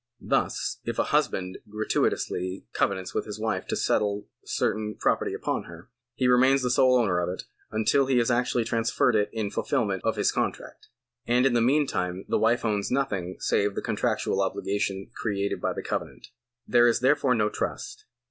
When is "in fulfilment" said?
9.31-10.01